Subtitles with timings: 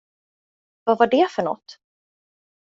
[0.83, 1.77] Vad var det för något?